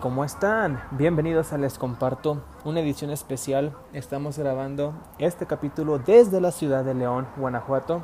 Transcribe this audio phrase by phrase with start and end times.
[0.00, 0.82] ¿cómo están?
[0.92, 3.74] Bienvenidos a Les Comparto, una edición especial.
[3.92, 8.02] Estamos grabando este capítulo desde la ciudad de León, Guanajuato.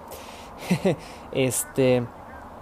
[1.32, 2.06] este,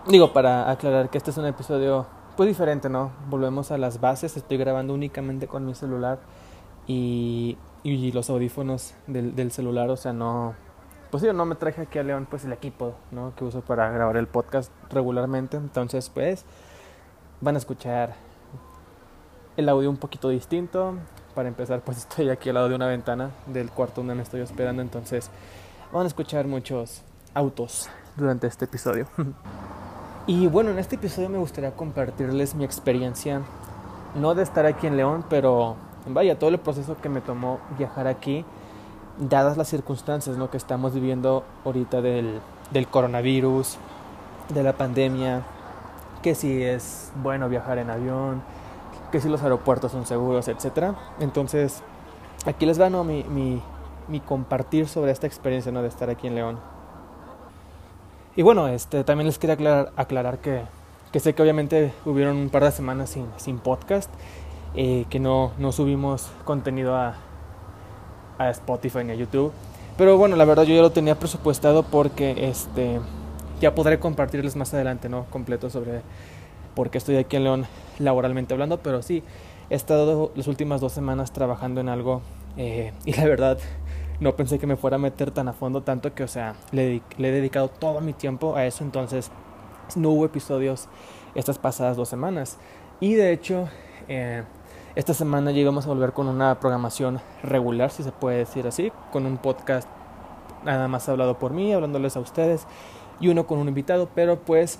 [0.07, 3.11] digo, para aclarar que este es un episodio pues diferente, ¿no?
[3.29, 4.37] Volvemos a las bases.
[4.37, 6.21] Estoy grabando únicamente con mi celular
[6.87, 10.55] y, los audífonos del, del celular, o sea, no,
[11.11, 13.35] pues yo no me traje aquí a León pues el equipo ¿no?
[13.35, 16.45] que uso para grabar el podcast regularmente entonces pues
[17.41, 18.15] van a escuchar
[19.57, 20.95] el audio un poquito distinto.
[21.35, 24.41] Para empezar pues estoy aquí al lado de una ventana del cuarto donde me estoy
[24.41, 24.83] hospedando.
[24.83, 25.31] Entonces
[25.93, 27.03] van a escuchar muchos
[27.35, 29.07] autos durante este episodio.
[30.27, 33.43] Y bueno en este episodio me gustaría compartirles mi experiencia
[34.15, 38.07] no de estar aquí en León pero vaya todo el proceso que me tomó viajar
[38.07, 38.43] aquí
[39.19, 40.51] dadas las circunstancias ¿no?
[40.51, 43.77] que estamos viviendo ahorita del, del coronavirus,
[44.49, 45.43] de la pandemia,
[46.23, 48.43] que si es bueno viajar en avión,
[49.15, 50.93] que si los aeropuertos son seguros, etc.
[51.21, 51.85] Entonces,
[52.47, 53.05] aquí les va ¿no?
[53.05, 53.63] mi,
[54.27, 55.83] compartir sobre esta experiencia ¿no?
[55.83, 56.59] de estar aquí en León.
[58.35, 60.65] Y bueno, este, también les quería aclarar, que,
[61.21, 64.11] sé que obviamente hubieron un par de semanas sin, sin podcast,
[64.75, 67.15] eh, que no, no subimos contenido a,
[68.39, 69.53] a Spotify ni a YouTube.
[69.97, 72.99] Pero bueno, la verdad yo ya lo tenía presupuestado porque este
[73.61, 75.27] ya podré compartirles más adelante, ¿no?
[75.27, 76.03] Completo sobre
[76.75, 77.67] por qué estoy aquí en León
[77.99, 79.23] laboralmente hablando, pero sí,
[79.71, 82.23] he estado las últimas dos semanas trabajando en algo
[82.57, 83.59] eh, y la verdad
[84.21, 87.03] no pensé que me fuera a meter tan a fondo tanto que, o sea, le,
[87.19, 89.31] le he dedicado todo mi tiempo a eso, entonces
[89.97, 90.89] no hubo episodios
[91.35, 92.59] estas pasadas dos semanas.
[93.01, 93.69] Y de hecho,
[94.09, 94.45] eh,
[94.95, 99.27] esta semana llegamos a volver con una programación regular, si se puede decir así, con
[99.27, 99.89] un podcast
[100.65, 102.67] nada más hablado por mí, hablándoles a ustedes,
[103.21, 104.79] y uno con un invitado, pero pues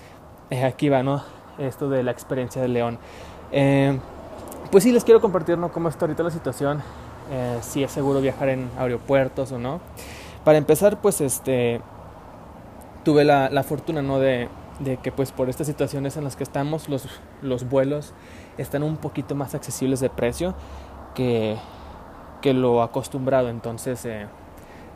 [0.51, 1.23] eh, aquí va, ¿no?
[1.59, 2.99] Esto de la experiencia de León.
[3.53, 3.99] Eh,
[4.71, 5.73] pues sí, les quiero compartir, ¿no?
[5.73, 6.83] Cómo está ahorita la situación,
[7.31, 9.81] eh, si es seguro viajar en aeropuertos o no.
[10.45, 11.81] Para empezar, pues este,
[13.05, 14.19] tuve la, la fortuna, ¿no?
[14.19, 14.49] De,
[14.81, 17.07] de que pues por estas situaciones en las que estamos los,
[17.43, 18.13] los vuelos
[18.59, 20.55] están un poquito más accesibles de precio
[21.15, 21.57] que,
[22.41, 24.27] que lo acostumbrado entonces eh,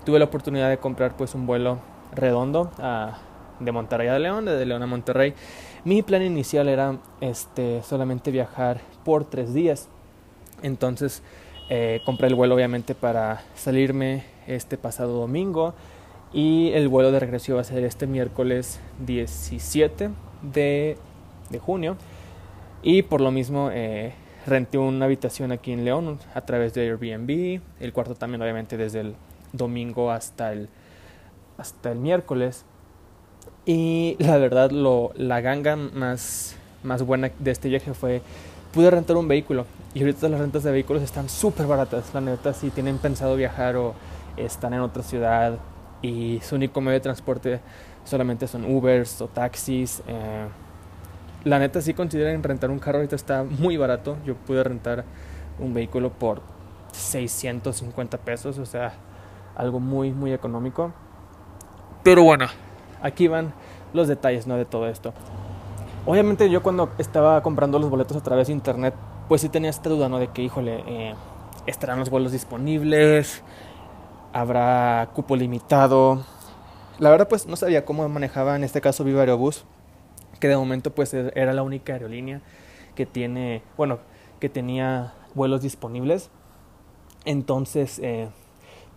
[0.05, 1.79] tuve la oportunidad de comprar pues un vuelo
[2.13, 3.19] redondo a,
[3.61, 5.35] de Monterrey a León de León a Monterrey
[5.85, 9.89] mi plan inicial era este solamente viajar por tres días
[10.63, 11.23] entonces
[11.71, 15.75] eh, compré el vuelo obviamente para salirme este pasado domingo
[16.33, 20.11] y el vuelo de regreso va a ser este miércoles 17
[20.43, 20.97] de,
[21.51, 21.97] de junio.
[22.83, 24.13] Y por lo mismo eh,
[24.47, 27.61] renté una habitación aquí en León a través de Airbnb.
[27.81, 29.15] El cuarto también obviamente desde el
[29.53, 30.69] domingo hasta el,
[31.57, 32.65] hasta el miércoles.
[33.69, 38.23] Y la verdad lo, la ganga más, más buena de este viaje fue
[38.73, 39.67] pude rentar un vehículo.
[39.93, 42.15] Y ahorita las rentas de vehículos están súper baratas.
[42.15, 43.93] La neta, si tienen pensado viajar o
[44.39, 45.59] están en otra ciudad
[46.01, 47.61] y su único medio de transporte
[48.07, 50.03] solamente son Ubers o taxis.
[50.09, 50.47] Eh,
[51.45, 54.17] la neta sí consideren rentar un carro ahorita está muy barato.
[54.25, 55.05] Yo pude rentar
[55.59, 56.41] un vehículo por
[56.93, 58.95] 650 pesos, o sea,
[59.55, 60.91] algo muy muy económico.
[62.03, 62.47] Pero bueno,
[63.03, 63.53] aquí van
[63.93, 64.57] los detalles, ¿no?
[64.57, 65.13] de todo esto.
[66.07, 68.95] Obviamente yo cuando estaba comprando los boletos a través de internet,
[69.29, 70.19] pues sí tenía esta duda, ¿no?
[70.19, 71.15] De que, híjole, eh,
[71.67, 73.43] estarán los vuelos disponibles,
[74.33, 76.25] habrá cupo limitado.
[76.99, 79.65] La verdad pues no sabía cómo manejaba en este caso Viva Aerobús,
[80.41, 82.41] que de momento pues e-, era la única aerolínea
[82.95, 83.99] que tiene, bueno,
[84.41, 86.31] que tenía vuelos disponibles.
[87.25, 88.31] Entonces, eh,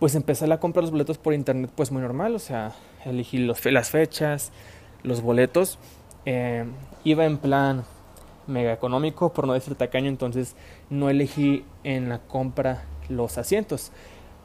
[0.02, 2.72] pues empecé a comprar los boletos por internet pues muy normal, o sea,
[3.04, 4.50] elegí los, las fechas,
[5.04, 5.78] los boletos.
[6.26, 6.64] Eh,
[7.04, 7.84] iba en plan
[8.48, 10.56] mega económico, por no decir tacaño, entonces
[10.90, 13.92] no elegí en la compra los asientos.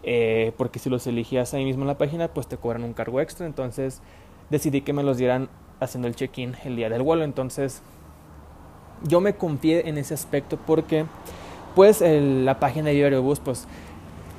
[0.04, 3.20] Eh, porque si los elegías ahí mismo en la página, pues te cobran un cargo
[3.20, 3.48] extra.
[3.48, 4.04] Entonces
[4.52, 5.50] decidí que me los dieran
[5.80, 7.24] haciendo el check-in el día del vuelo.
[7.24, 7.81] Entonces
[9.08, 11.08] yo me confié en ese aspecto porque
[11.74, 13.68] pues la página de Aerobús pues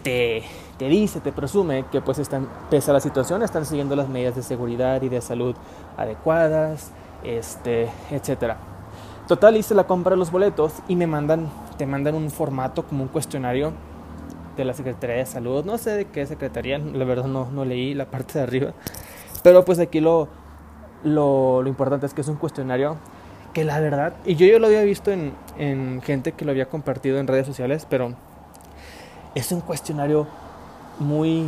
[0.03, 0.43] te,
[0.79, 4.37] te dice, te presume que pues están, pese a la situación, están siguiendo las medidas
[4.37, 5.55] de seguridad y de salud
[5.97, 6.93] adecuadas,
[7.25, 8.57] este, etcétera.
[9.27, 13.03] Total, hice la compra de los boletos y me mandan, te mandan un formato como
[13.03, 13.73] un cuestionario
[14.57, 15.65] de la Secretaría de Salud.
[15.65, 18.73] No sé de qué secretaría, la verdad no, no leí la parte de arriba.
[19.43, 20.29] Pero pues aquí lo,
[21.05, 22.97] lo, lo, importante es que es un cuestionario
[23.53, 26.67] que la verdad, y yo ya lo había visto en, en gente que lo había
[26.67, 28.15] compartido en redes sociales, pero
[29.39, 30.27] es un cuestionario
[30.99, 31.47] muy,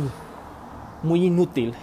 [1.03, 1.73] muy inútil,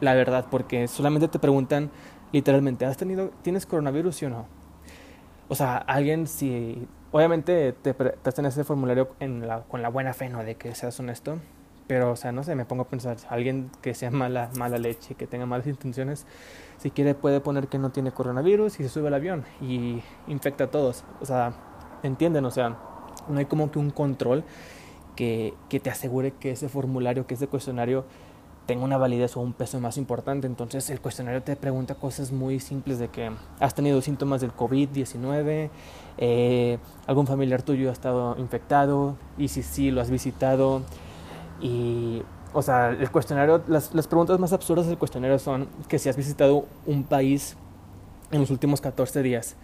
[0.00, 1.90] la verdad, porque solamente te preguntan
[2.32, 4.58] literalmente, ¿has tenido, tienes coronavirus o no?
[5.48, 9.08] o sea, alguien si, obviamente te, te hacen ese formulario
[9.68, 10.44] con la buena fe, ¿no?
[10.44, 11.38] De que seas honesto,
[11.86, 15.14] pero, o sea, no sé, me pongo a pensar, alguien que sea mala, mala leche,
[15.14, 16.26] que tenga malas intenciones,
[16.76, 20.64] si quiere puede poner que no tiene coronavirus y se sube al avión y infecta
[20.64, 21.02] a todos.
[21.20, 21.54] O sea,
[22.02, 22.76] entienden, o sea,
[23.28, 24.44] no hay como que un control
[25.16, 28.04] que, que te asegure que ese formulario, que ese cuestionario
[28.68, 30.46] tenga una validez o un peso más importante.
[30.46, 35.70] Entonces el cuestionario te pregunta cosas muy simples de que has tenido síntomas del COVID-19,
[36.18, 40.82] eh, algún familiar tuyo ha estado infectado y si sí lo has visitado.
[41.62, 42.22] Y,
[42.52, 46.16] o sea, el cuestionario, las, las preguntas más absurdas del cuestionario son que si has
[46.18, 47.56] visitado un país
[48.30, 49.56] en los últimos 14 días.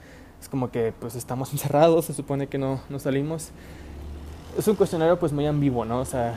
[0.45, 3.49] Es como que pues estamos encerrados, se supone que no, no salimos.
[4.59, 6.01] Es un cuestionario pues muy ambiguo, ¿no?
[6.01, 6.35] O sea,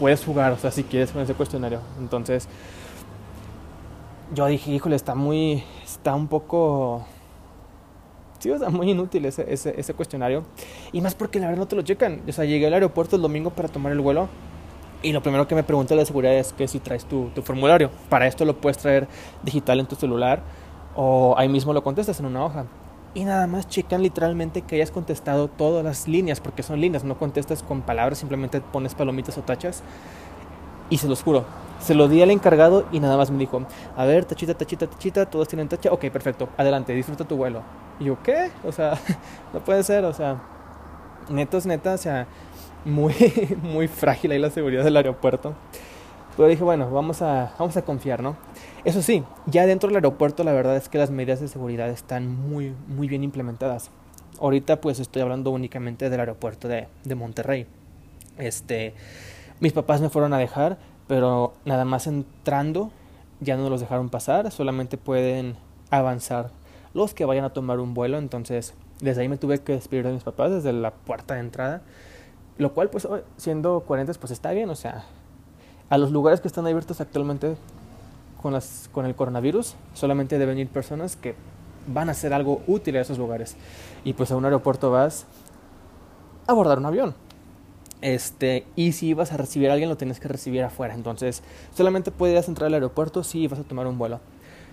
[0.00, 1.80] puedes jugar, o sea, si quieres con ese cuestionario.
[1.98, 2.48] Entonces,
[4.34, 7.04] yo dije, híjole, está muy, está un poco,
[8.38, 10.44] sí, o sea, muy inútil ese, ese, ese cuestionario.
[10.92, 12.22] Y más porque la verdad no te lo checan.
[12.26, 14.26] O sea, llegué al aeropuerto el domingo para tomar el vuelo.
[15.02, 17.90] Y lo primero que me pregunta la seguridad es que si traes tu, tu formulario.
[18.08, 19.06] Para esto lo puedes traer
[19.42, 20.40] digital en tu celular
[20.96, 22.64] o ahí mismo lo contestas en una hoja
[23.14, 27.16] y nada más checan literalmente que hayas contestado todas las líneas, porque son líneas, no
[27.16, 29.82] contestas con palabras, simplemente pones palomitas o tachas.
[30.90, 31.44] Y se los juro,
[31.80, 33.62] se lo di al encargado y nada más me dijo,
[33.96, 37.62] a ver, tachita, tachita, tachita, todos tienen tacha, ok, perfecto, adelante, disfruta tu vuelo.
[38.00, 38.50] Y yo, ¿qué?
[38.64, 38.98] O sea,
[39.54, 40.42] no puede ser, o sea,
[41.30, 42.26] netos, neta, o sea,
[42.84, 43.14] muy,
[43.62, 45.54] muy frágil ahí la seguridad del aeropuerto.
[46.36, 48.36] Pero dije, bueno, vamos a, vamos a confiar, ¿no?
[48.84, 52.28] Eso sí, ya dentro del aeropuerto la verdad es que las medidas de seguridad están
[52.28, 53.90] muy, muy bien implementadas.
[54.40, 57.66] Ahorita pues estoy hablando únicamente del aeropuerto de, de Monterrey.
[58.36, 58.94] Este,
[59.60, 62.90] mis papás me fueron a dejar, pero nada más entrando
[63.40, 65.56] ya no los dejaron pasar, solamente pueden
[65.90, 66.50] avanzar
[66.94, 70.12] los que vayan a tomar un vuelo, entonces desde ahí me tuve que despedir de
[70.12, 71.82] mis papás desde la puerta de entrada,
[72.58, 73.06] lo cual pues
[73.36, 75.04] siendo 40 pues está bien, o sea,
[75.90, 77.56] a los lugares que están abiertos actualmente
[78.40, 81.34] con, las, con el coronavirus, solamente deben ir personas que
[81.86, 83.56] van a hacer algo útil a esos lugares.
[84.04, 85.26] Y pues a un aeropuerto vas
[86.46, 87.14] a abordar un avión.
[88.00, 90.94] Este, y si vas a recibir a alguien, lo tienes que recibir afuera.
[90.94, 91.42] Entonces,
[91.74, 94.20] solamente puedes entrar al aeropuerto si vas a tomar un vuelo.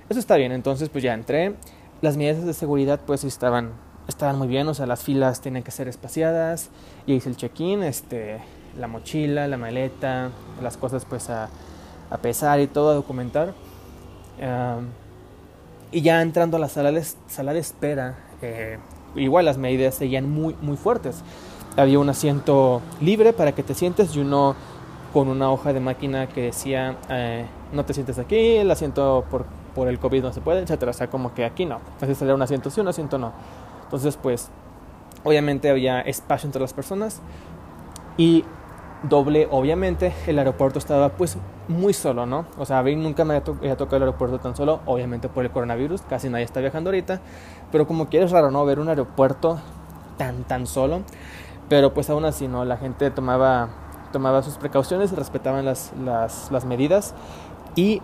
[0.10, 0.52] Eso está bien.
[0.52, 1.56] Entonces, pues ya entré.
[2.02, 3.72] Las medidas de seguridad, pues estaban,
[4.10, 4.68] estaban muy bien.
[4.68, 6.70] O sea, las filas tienen que ser espaciadas.
[7.06, 7.84] Y hice el check-in.
[7.84, 8.40] Este,
[8.78, 10.30] la mochila, la maleta,
[10.62, 11.50] las cosas pues a,
[12.10, 13.54] a pesar y todo, a documentar.
[15.92, 18.78] y ya entrando a la sala de, sala de espera, eh,
[19.16, 21.24] igual las medidas seguían muy, muy fuertes.
[21.78, 24.56] Había un asiento libre para que te sientes y uno
[25.14, 29.46] con una hoja de máquina que decía eh, no te sientes aquí, el asiento por,
[29.76, 30.92] por el COVID no se puede, etcétera.
[30.92, 31.80] O sea, como que aquí no.
[31.94, 33.32] Entonces era un asiento sí, un asiento no.
[33.84, 34.50] Entonces, pues,
[35.24, 37.22] obviamente había espacio entre las personas
[38.18, 38.46] y
[39.04, 41.38] doble, obviamente, el aeropuerto estaba pues
[41.68, 42.46] muy solo, ¿no?
[42.58, 45.52] O sea, a mí nunca me había, tocado el aeropuerto tan solo, obviamente por el
[45.52, 47.22] coronavirus, casi nadie está viajando ahorita,
[47.72, 48.66] pero como que es raro, ¿no?
[48.66, 49.60] Ver un aeropuerto
[50.18, 51.02] tan, tan solo,
[51.70, 52.66] pero pues aún así, ¿no?
[52.66, 53.70] La gente tomaba,
[54.12, 57.16] tomaba sus precauciones, respetaban las, las, las medidas
[57.76, 58.02] y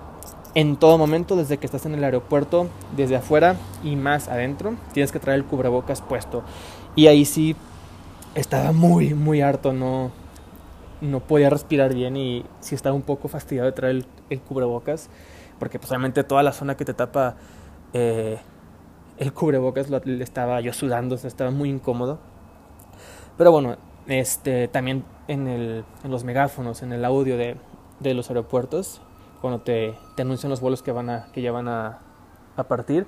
[0.55, 5.12] en todo momento, desde que estás en el aeropuerto, desde afuera y más adentro, tienes
[5.12, 6.41] que traer el cubrebocas puesto.
[6.95, 7.55] Y ahí sí
[8.33, 10.10] estaba muy, muy harto, ¿no?
[11.01, 15.10] No podía respirar bien y sí estaba un poco fastidiado de traer el, cubrebocas,
[15.60, 15.92] porque pues
[16.27, 17.36] toda la zona que te tapa
[17.94, 18.39] eh,
[19.18, 22.20] el cubrebocas lo, estaba yo sudando, estaba muy incómodo.
[23.38, 23.77] Pero bueno,
[24.08, 27.58] este, también en, el, en los megáfonos, en el audio de,
[28.00, 29.01] de los aeropuertos,
[29.42, 32.00] cuando te, te, anuncian los vuelos que, van a, que ya van a,
[32.56, 33.06] a partir,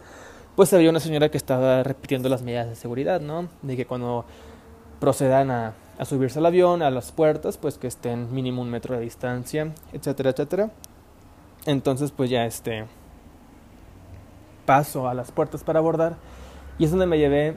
[0.56, 3.48] pues había una señora que estaba repitiendo las medidas de seguridad, ¿no?
[3.62, 4.26] De que cuando
[5.00, 8.96] procedan a a subirse al avión, a las puertas, pues que estén mínimo un metro
[8.96, 10.72] de distancia, etcétera, etcétera.
[11.66, 12.86] Entonces, pues ya este
[14.66, 16.16] paso a las puertas para abordar
[16.78, 17.56] y es donde me llevé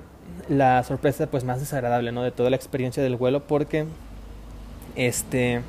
[0.48, 2.22] la sorpresa pues más desagradable, ¿no?
[2.22, 3.86] De toda la experiencia del vuelo porque
[4.96, 5.62] este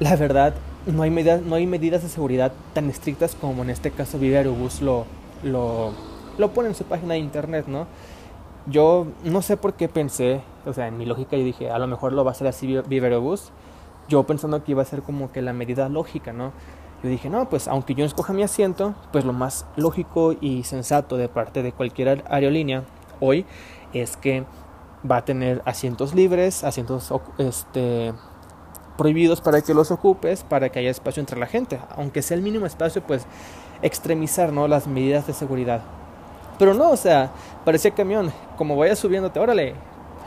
[0.00, 0.54] la verdad
[0.86, 4.38] no hay medidas no hay medidas de seguridad tan estrictas como en este caso Vive
[4.38, 5.06] Aerobús lo
[5.42, 5.92] lo
[6.36, 7.86] lo pone en su página de internet, ¿no?
[8.70, 11.86] yo no sé por qué pensé, o sea, en mi lógica yo dije, a lo
[11.86, 13.50] mejor lo va a hacer así Viverobus,
[14.08, 16.52] yo pensando que iba a ser como que la medida lógica, ¿no?
[17.02, 21.16] Yo dije, no, pues aunque yo escoja mi asiento, pues lo más lógico y sensato
[21.16, 22.84] de parte de cualquier aerolínea
[23.20, 23.46] hoy
[23.92, 24.44] es que
[25.08, 28.12] va a tener asientos libres, asientos este,
[28.96, 31.78] prohibidos para que los ocupes, para que haya espacio entre la gente.
[31.96, 33.26] Aunque sea el mínimo espacio, pues
[33.80, 34.66] extremizar ¿no?
[34.66, 35.82] las medidas de seguridad.
[36.58, 37.30] Pero no, o sea,
[37.64, 38.32] parecía camión.
[38.56, 39.74] Como vayas subiéndote, órale,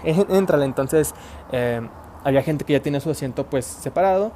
[0.04, 0.66] entrale.
[0.66, 1.14] Entonces,
[1.52, 1.82] eh,
[2.24, 4.32] había gente que ya tiene su asiento pues separado.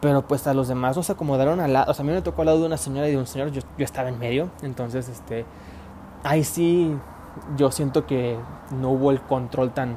[0.00, 1.90] Pero pues a los demás nos acomodaron al lado.
[1.90, 3.50] O sea, a mí me tocó al lado de una señora y de un señor.
[3.50, 4.50] Yo, yo estaba en medio.
[4.62, 5.44] Entonces, este.
[6.22, 6.94] Ahí sí.
[7.56, 8.38] Yo siento que
[8.70, 9.96] no hubo el control tan.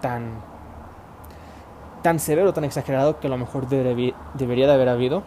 [0.00, 0.40] tan.
[2.02, 5.22] tan severo, tan exagerado que a lo mejor debería de haber habido.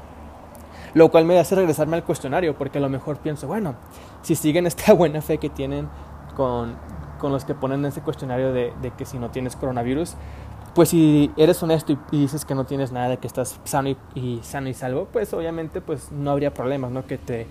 [0.93, 3.75] Lo cual me hace regresarme al cuestionario, porque a lo mejor pienso, bueno,
[4.21, 5.87] si siguen esta buena fe que tienen
[6.35, 6.75] con,
[7.17, 10.15] con los que ponen ese cuestionario de, que si no tienes coronavirus,
[10.73, 14.69] pues si eres honesto y, dices que no tienes nada, que estás sano y, sano
[14.69, 17.05] y salvo, pues obviamente pues no habría problemas, ¿no?
[17.05, 17.47] Que te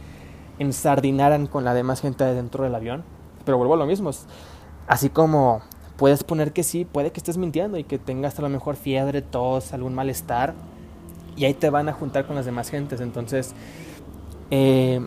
[0.59, 3.05] ensardinaran con la demás gente dentro del avión.
[3.45, 4.11] Pero vuelvo a lo mismo,
[4.87, 5.63] así como
[5.97, 9.23] puedes poner que sí, puede que estés mintiendo y que tengas a lo mejor fiebre,
[9.23, 10.55] tos, algún malestar,
[11.37, 13.01] y ahí te van a juntar con las demás gentes.
[13.01, 13.55] Entonces,
[14.51, 15.01] eh,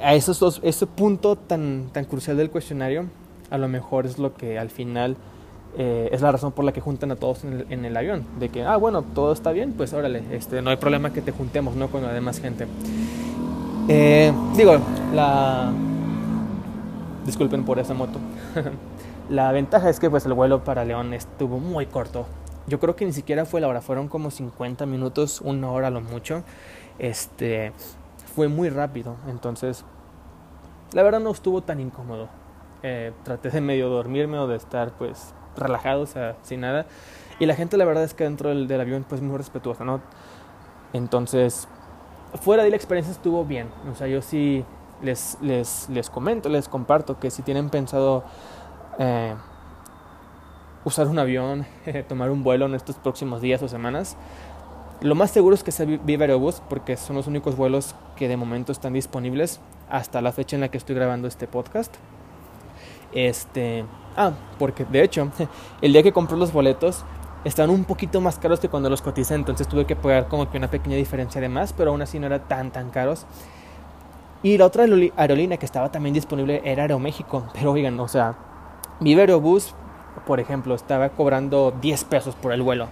[0.00, 3.06] a esos dos, ese punto tan, tan crucial del cuestionario,
[3.50, 5.16] a lo mejor es lo que al final
[5.78, 8.24] eh, es la razón por la que juntan a todos en el, avión.
[8.38, 11.32] De que, ah, bueno, todo está bien, pues órale, este, no hay problema que te
[11.32, 11.88] juntemos, ¿no?
[11.88, 12.66] Con la demás gente.
[13.88, 14.78] Eh, digo,
[15.14, 15.72] la...
[17.26, 18.18] Disculpen por esa moto.
[19.28, 22.26] la ventaja es que pues el vuelo para León estuvo muy corto.
[22.68, 26.00] Yo creo que ni siquiera fue la hora, fueron como 50 minutos, una hora lo
[26.00, 26.42] mucho.
[26.98, 27.72] Este
[28.34, 29.84] fue muy rápido, entonces
[30.92, 32.28] la verdad no estuvo tan incómodo.
[32.88, 36.86] Eh, traté de medio dormirme o de estar pues relajado, o sea, sin nada.
[37.40, 40.00] Y la gente la verdad es que dentro del, avión pues muy respetuosa, ¿no?
[40.92, 41.66] Entonces,
[42.40, 43.66] fuera de la experiencia estuvo bien.
[43.90, 44.64] O sea, yo sí
[45.02, 48.22] les, les, les comento, les comparto que si tienen pensado
[49.00, 49.34] eh,
[50.84, 51.66] usar un avión,
[52.08, 54.16] tomar un vuelo en estos próximos días o semanas.
[55.00, 58.36] Lo más seguro es que sea Viva Aerobus porque son los únicos vuelos que de
[58.36, 59.58] momento están disponibles
[59.90, 61.92] hasta la fecha en la que estoy grabando este podcast.
[63.12, 63.84] Este,
[64.16, 65.30] ah, porque de hecho,
[65.80, 67.04] el día que compré los boletos
[67.44, 70.58] estaban un poquito más caros que cuando los coticé, entonces tuve que pagar como que
[70.58, 73.26] una pequeña diferencia de más, pero aún así no era tan tan caros.
[74.42, 74.84] Y la otra
[75.16, 78.36] aerolínea que estaba también disponible era Aeroméxico, pero oigan, o sea,
[79.00, 79.74] Viva Aerobus
[80.24, 82.88] por ejemplo, estaba cobrando 10 pesos por el vuelo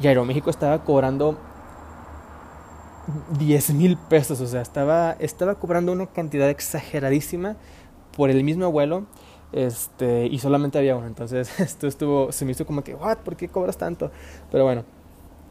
[0.00, 1.36] y Aeroméxico estaba cobrando
[3.38, 7.56] 10 mil pesos, o sea, estaba, estaba cobrando una cantidad exageradísima
[8.16, 9.06] por el mismo vuelo
[9.52, 11.06] este, y solamente había uno.
[11.06, 13.18] Entonces, esto estuvo, se me hizo como que, ¿what?
[13.18, 14.10] ¿Por qué cobras tanto?
[14.50, 14.84] Pero bueno,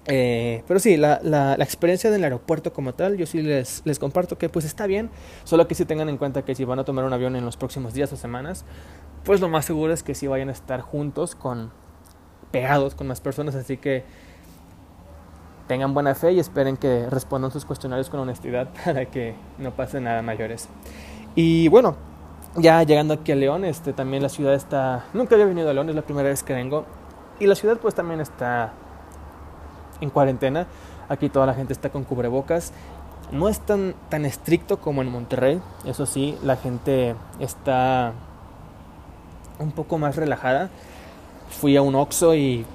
[0.05, 4.37] eh, pero sí, la, la, experiencia del aeropuerto como tal, yo sí les, les comparto
[4.37, 5.09] que pues está bien,
[5.43, 7.57] solo que sí tengan en cuenta que si van a tomar un avión en los
[7.57, 8.65] próximos días o semanas,
[9.23, 11.71] pues lo más seguro es que sí vayan a estar juntos con
[12.51, 14.03] pegados con más personas, así que
[15.67, 20.01] tengan buena fe y esperen que respondan sus cuestionarios con honestidad para que no pase
[20.01, 20.67] nada mayores.
[21.35, 21.95] Y bueno,
[22.55, 25.89] ya llegando aquí a León, este también la ciudad está, nunca había venido a León,
[25.89, 26.85] es la primera vez que vengo
[27.39, 28.73] y la ciudad pues también está
[30.01, 30.67] en cuarentena.
[31.07, 32.73] Aquí toda la gente está con cubrebocas.
[33.31, 35.61] No es tan, tan estricto como en Monterrey.
[35.85, 38.13] Eso sí, la gente está
[39.57, 40.69] un poco más relajada.
[41.49, 42.65] Fui a un Oxxo y,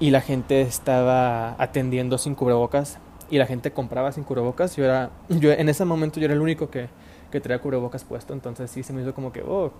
[0.00, 2.98] y la gente estaba atendiendo sin cubrebocas
[3.30, 4.76] y la gente compraba sin cubrebocas.
[4.76, 6.88] Yo era, yo en ese momento yo era el único que,
[7.34, 9.72] que traía cubrebocas puesto, entonces sí se me hizo como que, oh,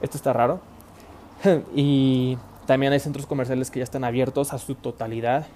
[0.00, 0.58] esto está raro.
[1.76, 5.46] y también hay centros comerciales que ya están abiertos a su totalidad,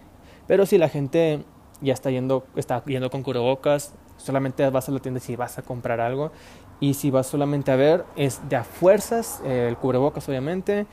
[0.47, 1.43] pero si la gente
[1.81, 5.63] ya está yendo, está yendo con cubrebocas, solamente vas a la tienda si vas a
[5.63, 6.31] comprar algo
[6.79, 10.87] y si vas solamente a ver, es de a fuerzas, eh, el cubrebocas obviamente,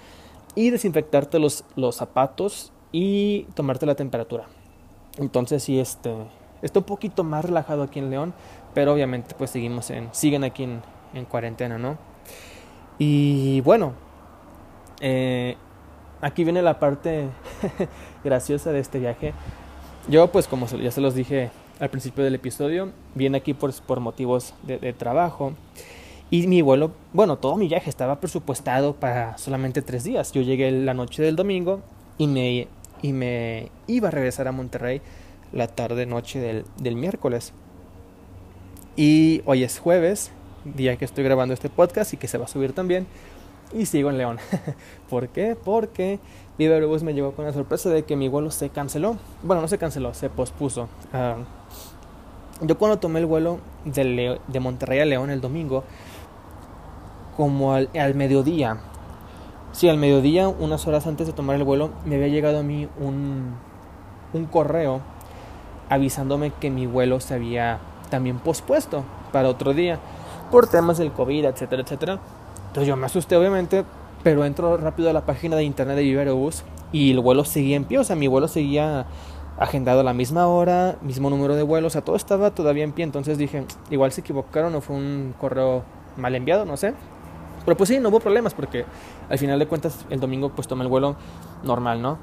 [0.55, 4.47] y desinfectarte los, los zapatos y tomarte la temperatura.
[5.19, 6.11] Entonces sí, este,
[6.61, 8.33] está un poquito más relajado aquí en León,
[8.73, 10.81] pero obviamente pues seguimos en, siguen aquí en,
[11.13, 11.97] en cuarentena, ¿no?
[12.99, 13.93] Y bueno,
[14.99, 15.55] eh,
[16.21, 17.27] aquí viene la parte
[18.23, 19.33] graciosa de este viaje.
[20.09, 23.99] Yo pues como ya se los dije al principio del episodio, viene aquí por, por
[23.99, 25.53] motivos de, trabajo.
[26.29, 30.31] Y mi vuelo, bueno, todo mi viaje estaba presupuestado para solamente tres días.
[30.33, 31.81] Yo llegué la noche del domingo
[32.17, 32.67] y me,
[33.01, 35.01] y me iba a regresar a Monterrey
[35.51, 37.53] la tarde noche del, del miércoles.
[38.95, 40.31] Y hoy es jueves,
[40.65, 43.07] día que estoy grabando este podcast y que se va a subir también.
[43.73, 44.37] Y sigo en León.
[45.09, 45.55] ¿Por qué?
[45.61, 46.19] Porque
[46.57, 49.17] Viva Aerobús me llegó con la sorpresa de que mi vuelo se canceló.
[49.43, 50.87] Bueno, no se canceló, se pospuso.
[51.13, 51.37] Ah,
[52.61, 55.83] yo cuando tomé el vuelo de, de, Monterrey a León el domingo,
[57.35, 58.79] como al, al, mediodía,
[59.73, 62.89] sí, al mediodía, unas horas antes de tomar el vuelo, me había llegado a mí
[62.99, 63.53] un,
[64.33, 65.01] un correo
[65.89, 67.79] avisándome que mi vuelo se había
[68.09, 69.99] también pospuesto para otro día,
[70.51, 72.19] por temas del COVID, etcétera, etcétera.
[72.67, 73.83] Entonces yo me asusté obviamente,
[74.23, 77.85] pero entro rápido a la página de internet de Iberobús y el vuelo seguía en
[77.85, 79.05] pie, o sea, mi vuelo seguía
[79.59, 82.91] agendado a la misma hora, mismo número de vuelos, o sea, todo estaba todavía en
[82.91, 85.83] pie, entonces dije, igual se equivocaron o fue un correo
[86.15, 86.93] mal enviado, no sé.
[87.65, 88.85] Pero pues sí, no hubo problemas porque
[89.29, 91.17] al final de cuentas el domingo pues tomé el vuelo
[91.63, 92.17] normal, ¿no?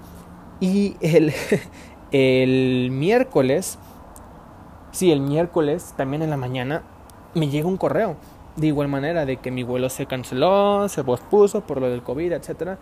[0.60, 1.34] Y el,
[2.12, 3.78] el miércoles,
[4.92, 6.82] sí, el miércoles, también en la mañana,
[7.34, 8.16] me llega un correo.
[8.56, 12.32] De igual manera, de que mi vuelo se canceló, se pospuso por lo del COVID,
[12.32, 12.78] etcétera.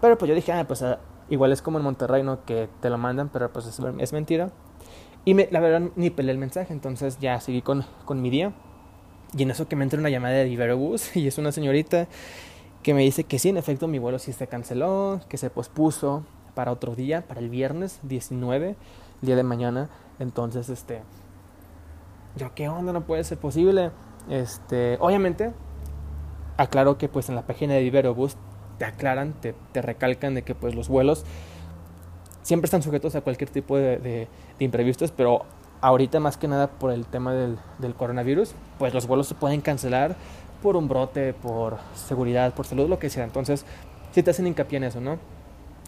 [0.00, 0.98] Pero pues yo dije, ah, pues ah,
[1.30, 2.44] igual es como en Monterrey, ¿no?
[2.44, 4.50] Que te lo mandan, pero pues es, mentira.
[5.24, 8.52] Y me, la verdad ni peleé el mensaje, entonces ya seguí con, con mi día.
[9.36, 12.08] Y en eso que me entra una llamada de Iberobús y es una señorita
[12.82, 16.24] que me dice que sí, en efecto, mi vuelo sí se canceló, que se pospuso
[16.56, 18.76] para otro día, para el viernes 19, el
[19.26, 19.90] día de mañana.
[20.18, 21.02] Entonces, este,
[22.34, 22.94] yo, ¿qué onda?
[22.94, 23.90] No puede ser posible.
[24.30, 25.52] Este, obviamente,
[26.56, 28.36] aclaro que pues en la página de Iberobús
[28.78, 31.24] te aclaran, te, te, recalcan de que pues los vuelos
[32.40, 35.44] siempre están sujetos a cualquier tipo de, de, imprevistos, pero
[35.82, 39.60] ahorita más que nada por el tema del, del, coronavirus, pues los vuelos se pueden
[39.60, 40.16] cancelar
[40.62, 43.24] por un brote, por seguridad, por salud, lo que sea.
[43.24, 43.66] Entonces,
[44.12, 45.18] si te hacen hincapié en eso, ¿no?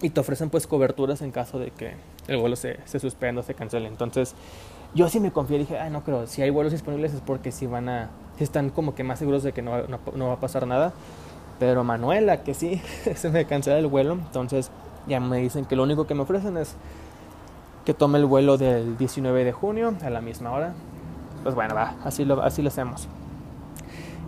[0.00, 1.94] Y te ofrecen pues coberturas en caso de que
[2.28, 3.88] el vuelo se, se suspenda o se cancele.
[3.88, 4.34] Entonces,
[4.94, 7.66] yo sí me confié, dije, ay, no creo, si hay vuelos disponibles es porque si
[7.66, 10.40] van a, si están como que más seguros de que no, no, no va a
[10.40, 10.92] pasar nada.
[11.58, 12.80] Pero Manuela, que sí,
[13.14, 14.14] se me cancela el vuelo.
[14.14, 14.70] Entonces
[15.06, 16.76] ya me dicen que lo único que me ofrecen es
[17.84, 20.74] que tome el vuelo del 19 de junio a la misma hora.
[21.42, 23.08] Pues bueno, va, así lo, así lo hacemos.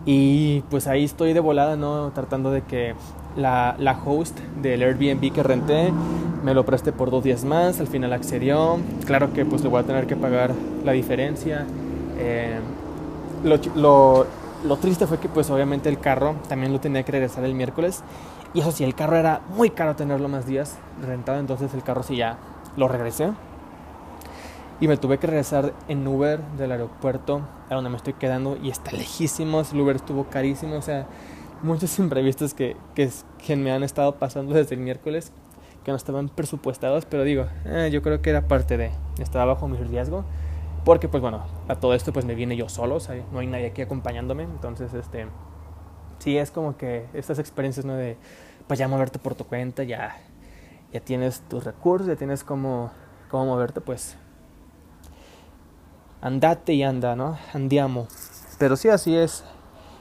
[0.06, 2.11] Y pues ahí estoy de volada, ¿no?
[2.12, 2.94] Tratando de que
[3.37, 5.93] la, la host del Airbnb que renté
[6.45, 7.81] me lo preste por dos días más.
[7.81, 8.79] Al final accedió.
[9.07, 10.53] Claro que pues le voy a tener que pagar
[10.85, 11.66] la diferencia.
[12.19, 12.59] Eh,
[13.45, 14.27] lo, lo,
[14.64, 18.03] lo triste fue que pues obviamente el carro también lo tenía que regresar el miércoles.
[18.53, 22.03] Y eso sí, el carro era muy caro tenerlo más días rentado, entonces el carro
[22.03, 22.37] sí ya
[22.77, 23.31] lo regresé.
[24.81, 28.71] Y me tuve que regresar en Uber del aeropuerto a donde me estoy quedando y
[28.71, 31.07] está lejísimo, el Uber estuvo carísimo, o sea,
[31.62, 33.11] muchos imprevistos que, que,
[33.44, 35.33] que me han estado pasando desde el miércoles
[35.85, 39.66] que no estaban presupuestados, pero digo, eh, yo creo que era parte de, estaba bajo
[39.66, 40.25] mi riesgo
[40.85, 42.99] porque pues bueno, a todo esto pues me viene yo solo,
[43.33, 45.27] no hay nadie aquí acompañándome, entonces este
[46.18, 48.16] sí es como que estas experiencias no de
[48.66, 50.16] pues ya moverte por tu cuenta, ya
[50.92, 52.90] ya tienes tus recursos, ya tienes cómo
[53.31, 54.16] cómo moverte, pues
[56.20, 57.38] andate y anda, ¿no?
[57.53, 58.07] Andiamo.
[58.59, 59.44] Pero sí así es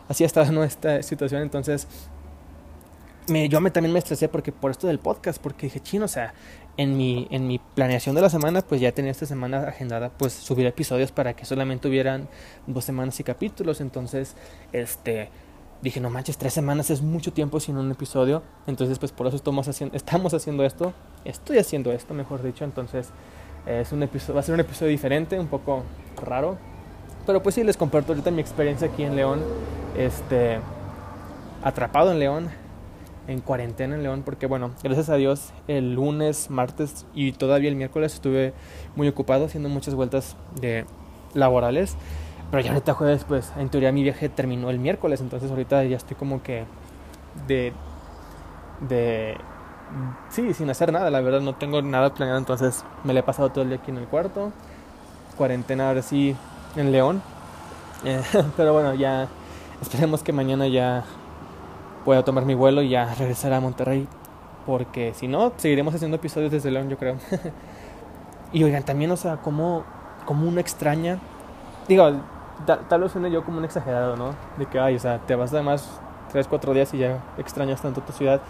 [0.10, 1.88] así está nuestra situación, entonces
[3.30, 6.10] me, yo me, también me estresé porque por esto del podcast, porque dije, chino, o
[6.10, 6.34] sea,
[6.78, 10.34] en mi, en mi planeación de la semana, pues ya tenía esta semana agendada, pues
[10.34, 12.28] subir episodios para que solamente hubieran
[12.68, 13.82] dos semanas y capítulos.
[13.82, 14.36] Entonces,
[14.72, 15.30] este,
[15.82, 18.44] dije, no manches, tres semanas es mucho tiempo sin un episodio.
[18.66, 20.94] Entonces, pues por eso estamos haciendo, estamos haciendo esto.
[21.26, 22.64] Estoy haciendo esto, mejor dicho.
[22.64, 23.10] Entonces,
[23.66, 25.84] es un episodio, va a ser un episodio diferente, un poco
[26.24, 26.58] raro.
[27.26, 29.42] Pero pues sí, les comparto ahorita mi experiencia aquí en León.
[29.98, 30.60] Este,
[31.64, 32.50] atrapado en León
[33.30, 37.76] en cuarentena en León porque bueno, gracias a Dios el lunes, martes y todavía el
[37.76, 38.54] miércoles estuve
[38.96, 40.86] muy ocupado haciendo muchas vueltas de
[41.36, 41.96] laborales.
[42.50, 45.98] Pero ya ahorita jueves pues en teoría mi viaje terminó el miércoles, entonces ahorita ya
[45.98, 46.66] estoy como que
[47.48, 47.72] de
[48.88, 49.38] de
[50.30, 53.50] sí, sin hacer nada, la verdad no tengo nada planeado, entonces me le he pasado
[53.50, 54.52] todo el día aquí en el cuarto.
[55.38, 56.36] Cuarentena ahora sí
[56.76, 57.22] en León.
[58.06, 58.22] Eh,
[58.56, 59.28] pero bueno, ya
[59.82, 61.04] esperemos que mañana ya
[62.06, 64.08] pueda tomar mi vuelo y ya regresar a Monterrey.
[64.66, 67.18] Porque si no, seguiremos haciendo episodios desde León, yo creo.
[68.54, 69.84] y oigan, también, o sea, como,
[70.26, 71.20] como una extraña.
[71.88, 72.10] Digo,
[72.66, 74.36] tal, vez suene yo como un exagerado, ¿no?
[74.58, 76.00] De que, ay, o sea, te vas además
[76.32, 78.42] 3, 4 días y ya extrañas tanto tu ciudad.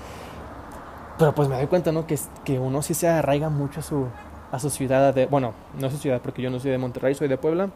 [1.17, 2.05] Pero pues me doy cuenta, ¿no?
[2.05, 4.07] Que, que uno sí se arraiga mucho a su,
[4.51, 5.15] a su ciudad.
[5.29, 7.69] Bueno, no a su ciudad, porque yo no soy de Monterrey, soy de Puebla.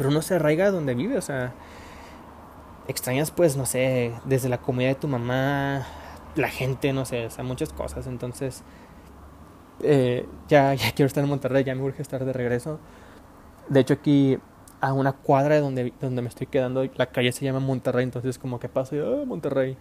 [0.00, 1.52] Pero uno se arraiga donde vive, o sea
[2.90, 5.86] extrañas pues, no sé, desde la comida de tu mamá,
[6.34, 8.06] la gente, no sé, o sea, muchas cosas.
[8.06, 8.62] Entonces,
[9.82, 12.78] eh, ya, ya quiero estar en Monterrey, ya me urge estar de regreso.
[13.68, 14.38] De hecho, aquí
[14.80, 18.38] a una cuadra de donde, donde me estoy quedando, la calle se llama Monterrey, entonces
[18.38, 19.76] como que paso y, oh, Monterrey.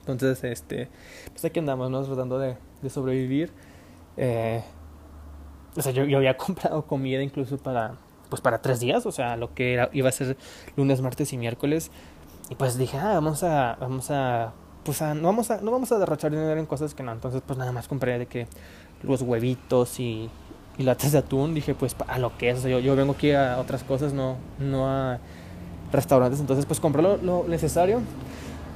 [0.00, 0.88] Entonces, este,
[1.30, 2.02] pues aquí andamos, ¿no?
[2.02, 3.52] Tratando de, de sobrevivir.
[4.16, 4.62] Eh,
[5.76, 7.96] o sea, yo, yo había comprado comida incluso para,
[8.36, 10.36] pues para tres días, o sea, lo que era, iba a ser
[10.76, 11.90] lunes, martes y miércoles.
[12.50, 14.52] Y pues dije, ah, vamos a, vamos a,
[14.84, 17.12] pues a, no vamos a, no vamos a derrochar dinero en cosas que no.
[17.12, 18.46] Entonces, pues nada más compré de que
[19.02, 20.28] los huevitos y,
[20.76, 21.54] y latas de atún.
[21.54, 24.86] Dije, pues a lo que es, yo, yo vengo aquí a otras cosas, no, no
[24.86, 25.18] a
[25.92, 26.40] restaurantes.
[26.40, 28.02] Entonces, pues compré lo, lo necesario.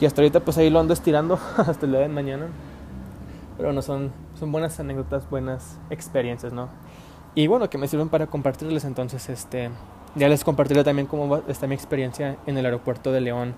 [0.01, 2.47] Y hasta ahorita pues ahí lo ando estirando hasta el día de mañana.
[3.59, 6.71] Pero no son, son buenas anécdotas, buenas experiencias, ¿no?
[7.35, 9.71] Y bueno, que me sirven para compartirles entonces, este,
[10.15, 13.55] ya les compartiré también cómo está mi experiencia en el aeropuerto de León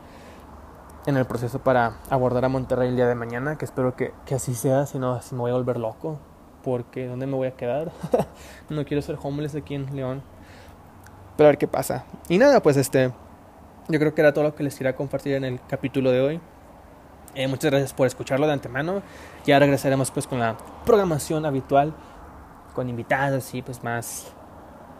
[1.07, 4.35] en el proceso para abordar a Monterrey el día de mañana, que espero que, que
[4.35, 6.19] así sea, si no, si me voy a volver loco,
[6.63, 7.91] porque ¿dónde me voy a quedar?
[8.69, 10.23] no quiero ser homeless aquí en León.
[11.37, 12.05] Pero a ver qué pasa.
[12.29, 13.11] Y nada, pues este,
[13.89, 16.41] yo creo que era todo lo que les quería compartir en el capítulo de hoy.
[17.35, 19.03] Eh, muchas gracias por escucharlo de antemano.
[19.47, 21.95] Ya regresaremos pues con la programación habitual,
[22.73, 24.33] con invitados y pues más,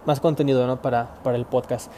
[0.07, 0.81] más contenido ¿no?
[0.81, 1.91] para, para el podcast.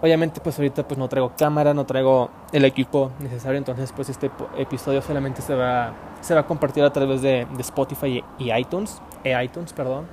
[0.00, 4.30] Obviamente pues ahorita pues no traigo cámara, no traigo el equipo necesario, entonces pues este
[4.56, 9.02] episodio solamente se va, se va a compartir a través de, de Spotify y, iTunes,
[9.24, 10.06] e iTunes, perdón.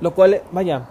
[0.00, 0.86] Lo cual, vaya,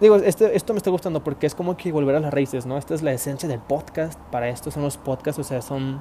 [0.00, 2.78] digo, este, esto me está gustando porque es como que volver a las raíces, ¿no?
[2.78, 6.00] Esta es la esencia del podcast, para esto son los podcasts, o sea, son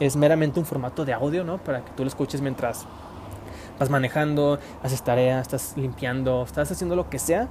[0.00, 1.58] es meramente un formato de audio, ¿no?
[1.58, 2.86] Para que tú lo escuches mientras
[3.78, 7.48] vas manejando, haces tareas, estás limpiando, estás haciendo lo que sea,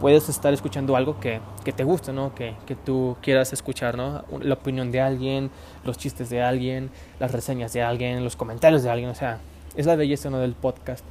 [0.00, 2.34] puedes estar escuchando algo que, que te guste, ¿no?
[2.34, 4.24] Que, que, tú quieras escuchar, ¿no?
[4.40, 5.50] La opinión de alguien,
[5.84, 9.38] los chistes de alguien, las reseñas de alguien, los comentarios de alguien, o sea,
[9.76, 10.38] es la belleza, ¿no?
[10.38, 11.04] Del podcast.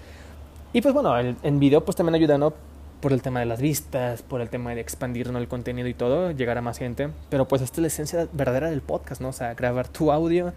[0.73, 2.54] Y pues bueno, en video pues también ayuda, ¿no?
[3.01, 5.39] Por el tema de las vistas, por el tema de expandir ¿no?
[5.39, 7.10] el contenido y todo, llegar a más gente.
[7.30, 9.30] Pero pues esta es la esencia verdadera del podcast, ¿no?
[9.30, 10.54] O sea, grabar tu audio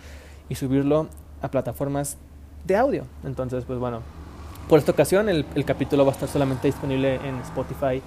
[0.49, 1.09] y subirlo
[1.41, 2.19] a plataformas
[2.65, 3.05] de audio.
[3.25, 4.01] Entonces, pues bueno,
[4.69, 8.03] por esta ocasión el, el capítulo va a estar solamente disponible en Spotify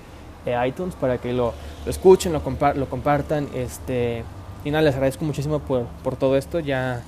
[0.68, 1.54] iTunes para que lo,
[1.86, 2.42] lo escuchen, lo,
[2.76, 3.48] lo compartan.
[3.54, 4.24] Este,
[4.64, 6.60] y nada, les agradezco muchísimo por, por todo esto.
[6.60, 7.02] Ya,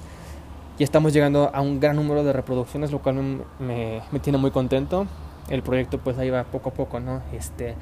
[0.77, 3.15] ya estamos llegando a un gran número de reproducciones, lo cual
[3.59, 5.07] me, me, tiene muy contento.
[5.49, 7.21] El proyecto pues ahí va poco a poco, ¿no?
[7.33, 7.75] Este,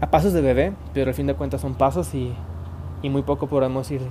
[0.00, 2.34] a pasos de bebé, pero al fin de cuentas son pasos y,
[3.02, 4.02] y muy poco podemos ir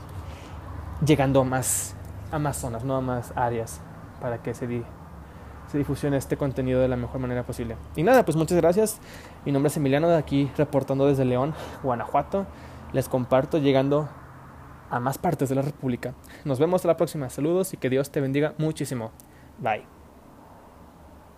[1.06, 1.96] llegando a más,
[2.32, 3.82] a más zonas, no a más áreas
[4.22, 4.84] para que se, di,
[5.68, 7.76] se difusione este contenido de la mejor manera posible.
[7.96, 9.00] Y nada, pues muchas gracias.
[9.46, 11.54] Mi nombre es Emiliano, de aquí reportando desde León,
[11.84, 12.46] Guanajuato.
[12.94, 14.10] Les comparto llegando
[14.90, 16.14] a más partes de la República.
[16.46, 17.30] Nos vemos la próxima.
[17.30, 19.12] Saludos y que Dios te bendiga muchísimo.
[19.60, 20.01] Bye.